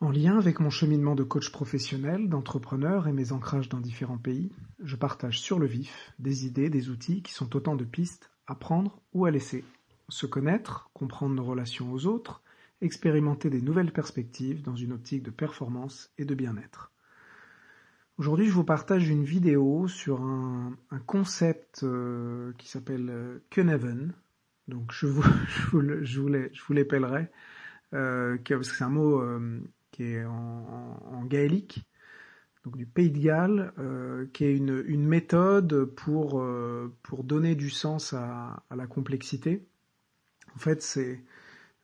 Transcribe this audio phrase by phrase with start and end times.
[0.00, 4.50] En lien avec mon cheminement de coach professionnel, d'entrepreneur et mes ancrages dans différents pays,
[4.82, 8.54] je partage sur le vif des idées, des outils qui sont autant de pistes à
[8.54, 9.64] prendre ou à laisser.
[10.08, 12.42] Se connaître, comprendre nos relations aux autres,
[12.80, 16.90] expérimenter des nouvelles perspectives dans une optique de performance et de bien-être.
[18.18, 20.76] Aujourd'hui, je vous partage une vidéo sur un,
[21.06, 24.12] concept euh, qui s'appelle euh, Keneven.
[24.68, 25.22] Donc, je vous,
[25.72, 26.20] je
[27.92, 29.22] euh, parce que c'est un mot
[29.94, 31.88] qui est en, gaélique,
[32.64, 37.54] donc du Pays de Galles, euh, qui est une, une méthode pour, euh, pour donner
[37.54, 39.64] du sens à, à la complexité.
[40.56, 41.22] En fait, c'est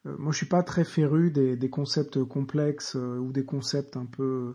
[0.06, 4.06] euh, moi je suis pas très féru des, des concepts complexes ou des concepts un
[4.06, 4.54] peu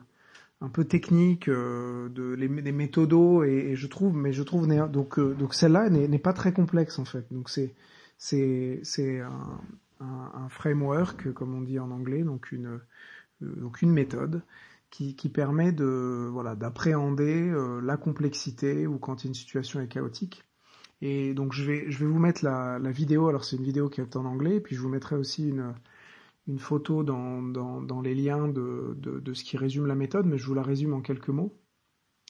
[0.59, 5.19] un peu techniques de les, des méthodos et, et, je trouve mais je trouve donc
[5.19, 7.75] donc celle-là n'est pas très complexe en fait donc c'est
[8.17, 9.61] c'est c'est un,
[9.99, 12.85] un, un, framework comme on dit en anglais donc une euh,
[13.57, 14.43] donc une méthode
[14.89, 20.43] qui, qui permet de voilà d'appréhender euh, la complexité ou quand une situation est chaotique.
[21.01, 23.27] Et donc je vais je vais vous mettre la, vidéo.
[23.27, 25.73] Alors c'est une vidéo qui est en anglais, et puis je vous mettrai aussi une
[26.47, 30.37] une photo dans, dans, dans les liens de, de, ce qui résume la méthode, mais
[30.37, 31.57] je vous la résume en quelques mots.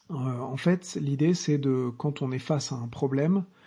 [0.09, 3.64] Euh, en fait, l'idée c'est de quand on est face à un problème, euh,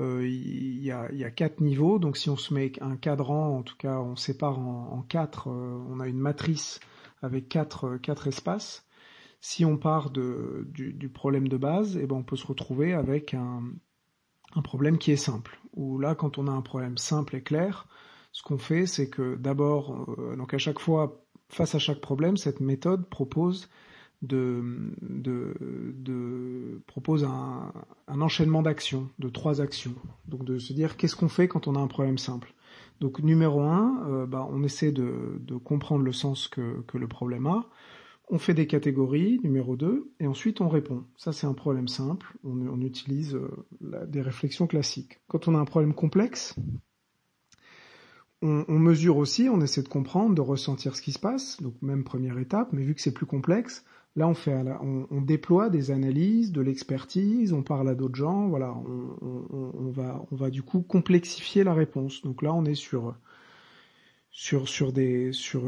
[0.00, 1.98] il, y a, il, y a, quatre niveaux.
[1.98, 5.78] Donc si on se met un cadran, en tout cas on sépare en, quatre, euh,
[5.88, 6.80] on a une matrice
[7.22, 8.86] avec quatre, quatre espaces.
[9.40, 13.62] Si on part du, problème de base, eh ben on peut se retrouver avec un,
[14.62, 15.58] problème qui est simple.
[15.74, 17.86] Ou là, quand on a un problème simple et clair,
[18.32, 22.36] ce qu'on fait, c'est que d'abord, euh, donc à chaque fois, face à chaque problème,
[22.36, 23.70] cette méthode propose
[24.22, 24.62] de,
[25.00, 27.72] de, propose un,
[28.06, 29.94] un enchaînement d'actions, de trois actions.
[30.28, 32.54] Donc de se dire qu'est-ce qu'on fait quand on a un problème simple?
[33.00, 37.46] Donc numéro un, euh, bah, on essaie de, comprendre le sens que, que le problème
[37.46, 37.66] a.
[38.32, 41.04] On fait des catégories, numéro 2, et ensuite on répond.
[41.16, 45.18] Ça c'est un problème simple, on, utilise euh, des réflexions classiques.
[45.26, 46.54] Quand on a un problème complexe,
[48.42, 51.74] on, on, mesure aussi, on essaie de comprendre, de ressentir ce qui se passe, donc
[51.82, 53.84] même première étape, mais vu que c'est plus complexe,
[54.16, 54.54] Là, on fait,
[55.10, 60.36] on, déploie des analyses, de l'expertise, on parle à d'autres gens, voilà, on, va, on
[60.36, 62.22] va du coup complexifier la réponse.
[62.22, 63.14] Donc là, on est sur
[64.32, 65.62] sur sur des sur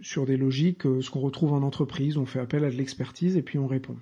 [0.00, 2.16] sur des logiques, euh, ce qu'on retrouve en entreprise.
[2.16, 3.96] On fait appel à de l'expertise et puis on répond.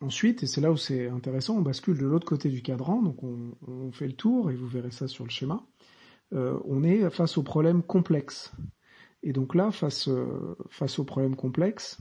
[0.00, 3.22] Ensuite, et c'est là où c'est intéressant, on bascule de l'autre côté du cadran, donc
[3.22, 5.66] on, on, fait le tour et vous verrez ça sur le schéma.
[6.34, 8.52] Euh, on est face aux problèmes complexes.
[9.22, 11.98] Et donc là, face euh, face aux problèmes complexes,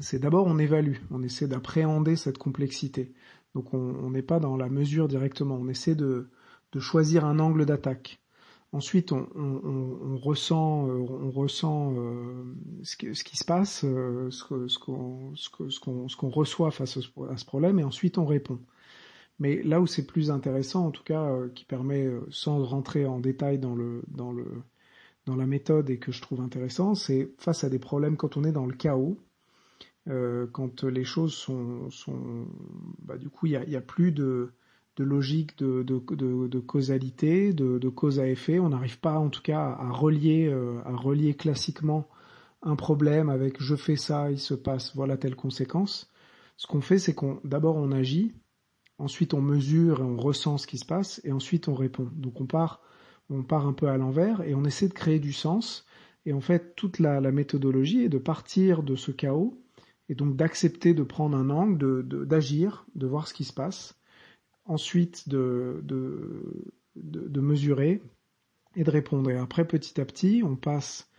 [0.00, 3.12] c'est d'abord on évalue, on essaie d'appréhender cette complexité.
[3.54, 6.30] Donc on n'est pas dans la mesure directement, on essaie de,
[6.72, 8.22] de choisir un angle d'attaque.
[8.72, 12.42] Ensuite, on, on, on, ressent, on ressent euh,
[12.82, 16.70] ce, qui, ce, qui, se passe, euh, ce qu'on ce qu qu'on ce qu'on reçoit
[16.70, 18.58] face à ce problème, et ensuite on répond.
[19.38, 23.20] Mais là où c'est plus intéressant, en tout cas, euh, qui permet, sans rentrer en
[23.20, 24.46] détail dans le dans le
[25.26, 28.44] dans la méthode et que je trouve intéressant, c'est face à des problèmes quand on
[28.44, 29.18] est dans le chaos,
[30.08, 32.48] euh, quand les choses sont,
[33.02, 34.52] bah, du coup, il n'y a, plus de,
[34.98, 38.58] logique de, causalité, de, cause à effet.
[38.58, 42.08] On n'arrive pas, en tout cas, à relier, euh, à relier classiquement
[42.62, 46.10] un problème avec je fais ça, il se passe voilà telle conséquence.
[46.56, 48.34] Ce qu'on fait, c'est qu'on d'abord on agit,
[48.98, 52.08] ensuite on mesure et on ressent ce qui se passe, et ensuite on répond.
[52.14, 52.80] Donc on part,
[53.30, 55.86] on part un peu à l'envers et on essaie de créer du sens.
[56.24, 59.61] Et en fait, toute la méthodologie est de partir de ce chaos
[60.08, 63.98] et donc d'accepter de prendre un angle, d'agir, de, de, voir ce qui se passe,
[64.64, 68.02] ensuite de, de, mesurer
[68.76, 69.30] et de répondre.
[69.30, 71.10] Et après, petit à petit, on passe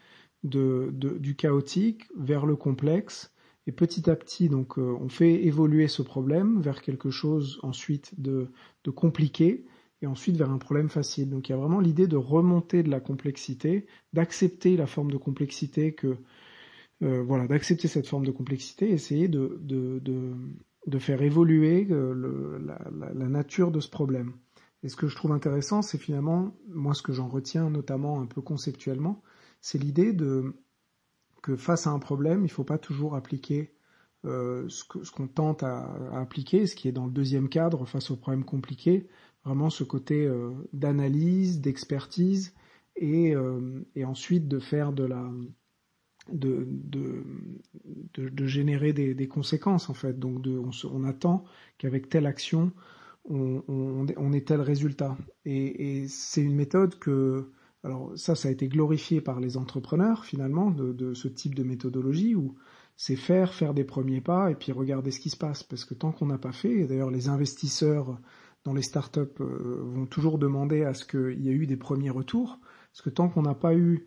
[0.44, 3.34] du chaotique vers le complexe,
[3.66, 8.20] et petit à petit, donc, euh, on fait évoluer ce problème vers quelque chose ensuite
[8.20, 8.50] de,
[8.84, 9.64] de compliqué,
[10.04, 11.30] et ensuite vers un problème facile.
[11.30, 15.18] Donc il y a vraiment l'idée de remonter de la complexité, d'accepter la forme de
[15.18, 16.18] complexité que
[17.02, 20.34] voilà, d'accepter cette forme de complexité, essayer de, de, de,
[20.88, 22.80] de faire évoluer euh, le, la,
[23.14, 24.34] la, nature de ce problème.
[24.84, 28.26] Et ce que je trouve intéressant, c'est finalement, moi ce que j'en retiens notamment un
[28.26, 29.22] peu conceptuellement,
[29.62, 30.56] c'est l'idée de
[31.42, 33.76] que face à un problème, il ne faut pas toujours appliquer
[34.26, 37.86] euh, ce qu'on ce tente à, à, appliquer, ce qui est dans le deuxième cadre
[37.86, 39.08] face aux problèmes compliqués,
[39.44, 42.54] vraiment ce côté euh, d'analyse, d'expertise,
[42.96, 45.30] et, euh, et ensuite de faire de la
[46.32, 47.24] de, de,
[48.14, 50.18] de, de générer des, conséquences en fait.
[50.18, 50.60] Donc de,
[50.92, 51.44] on, attend
[51.78, 52.72] qu'avec telle action,
[53.30, 55.18] on, on, ait tel résultat.
[55.46, 57.50] Et, c'est une méthode que
[57.84, 62.36] Alors ça, ça a été glorifié par les entrepreneurs finalement de, ce type de méthodologie
[62.36, 62.56] où
[62.96, 65.64] c'est faire, faire des premiers pas et puis regarder ce qui se passe.
[65.64, 68.18] Parce que tant qu'on n'a pas fait, et d'ailleurs les investisseurs
[68.64, 72.12] dans les startups euh, vont toujours demander à ce qu'il y ait eu des premiers
[72.12, 72.60] retours,
[72.92, 74.06] parce que tant qu'on n'a pas eu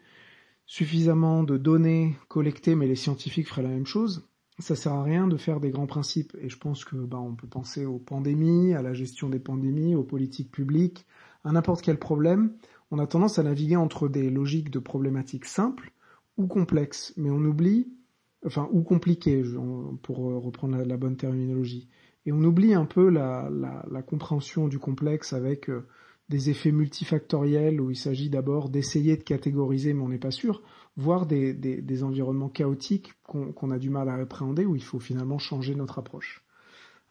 [0.67, 4.29] suffisamment de données collectées, mais les scientifiques feraient la même chose,
[4.59, 6.37] ça sert à rien de faire des grands principes.
[6.41, 9.95] Et je pense que bah, on peut penser aux pandémies, à la gestion des pandémies,
[9.95, 11.07] aux politiques publiques,
[11.45, 12.53] à n'importe quel problème.
[12.91, 15.93] On a tendance à naviguer entre des logiques de problématiques simples
[16.37, 17.89] ou complexes, mais on oublie,
[18.45, 19.43] enfin ou compliquées,
[20.03, 21.89] pour reprendre la, bonne terminologie.
[22.25, 23.51] Et on oublie un peu la,
[23.91, 25.87] la compréhension du complexe avec euh,
[26.29, 30.63] des effets multifactoriels où il s'agit d'abord d'essayer de catégoriser mais on n'est pas sûr,
[30.97, 35.39] voire des, des, environnements chaotiques qu'on a du mal à appréhender où il faut finalement
[35.39, 36.43] changer notre approche.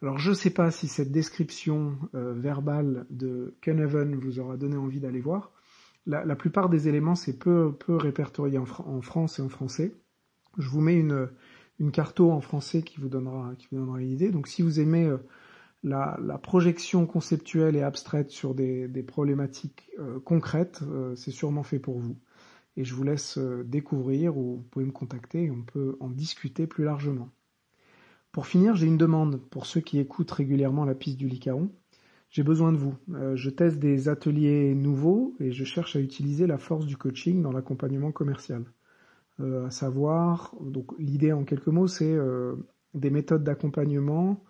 [0.01, 4.57] Alors je ne sais pas si cette description euh, verbale de Ken Even vous aura
[4.57, 5.51] donné envie d'aller voir.
[6.05, 9.95] La, la, plupart des éléments c'est peu, peu répertorié en, en, France et en français.
[10.57, 11.29] Je vous mets une,
[11.79, 14.29] une carto en français qui vous donnera, qui vous donnera une idée.
[14.29, 15.17] Donc si vous aimez euh,
[15.85, 21.99] la, projection conceptuelle et abstraite sur des, problématiques euh, concrètes, euh, c'est sûrement fait pour
[21.99, 22.17] vous.
[22.75, 26.09] Et je vous laisse euh, découvrir ou vous pouvez me contacter et on peut en
[26.09, 27.29] discuter plus largement.
[28.31, 31.69] Pour finir, j'ai une demande pour ceux qui écoutent régulièrement la piste du Licaon.
[32.29, 32.95] J'ai besoin de vous.
[33.35, 37.53] je teste des ateliers nouveaux et je cherche à utiliser la force du coaching dans
[37.53, 38.65] l'accompagnement commercial.
[39.39, 42.17] à savoir, donc l'idée en quelques mots, c'est
[42.93, 44.43] des méthodes d'accompagnement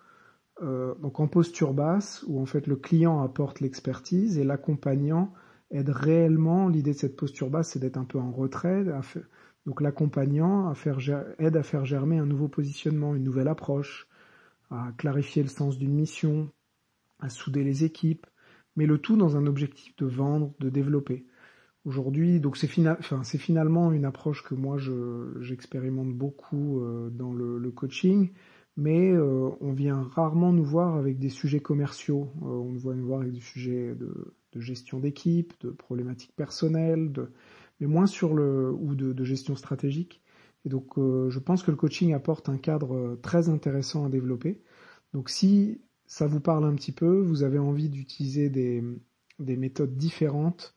[0.62, 5.34] euh, donc en posture basse, où en fait le client apporte l'expertise et l'accompagnant
[5.72, 6.70] aide réellement.
[6.70, 8.86] L'idée de cette posture basse, c'est d'être un peu en retrait.
[9.66, 10.74] donc l'accompagnant
[11.40, 14.08] aide à faire germer un nouveau positionnement, une nouvelle approche,
[14.72, 16.50] à clarifier le sens d'une mission,
[17.20, 18.26] à souder les équipes,
[18.76, 21.26] mais le tout dans un objectif de vendre, de développer.
[21.84, 24.78] Aujourd'hui, donc c'est finalement une approche que moi
[25.42, 28.32] j'expérimente beaucoup euh, dans le coaching
[28.78, 32.32] mais euh, on vient rarement nous voir avec des sujets commerciaux.
[32.42, 37.12] Euh, on vient nous voir avec des sujets de, gestion d'équipe, de problématiques personnelles,
[37.80, 40.22] mais moins sur le ou de, gestion stratégique.
[40.66, 44.62] Et donc, euh, je pense que le coaching apporte un cadre très intéressant à développer.
[45.14, 48.84] Donc, si ça vous parle un petit peu, vous avez envie d'utiliser des,
[49.40, 50.74] des, méthodes différentes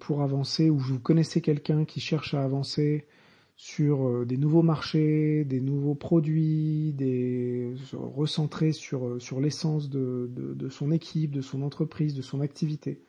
[0.00, 3.06] pour avancer, ou vous connaissez quelqu'un qui cherche à avancer
[3.56, 10.28] sur euh, des nouveaux marchés, des nouveaux produits, des recentrés sur, euh, sur l'essence de,
[10.32, 13.02] de, son équipe, de son entreprise, de son activité,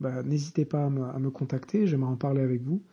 [0.00, 2.84] bah, n'hésitez pas à me, à me contacter, j'aimerais en parler avec vous.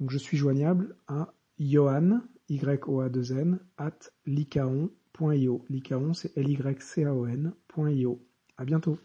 [0.00, 5.64] Donc je suis joignable à Johan, y o a 2 n at licaon.io.
[5.68, 8.26] Licaon, c'est l y c a o n.io.
[8.56, 8.98] À bientôt.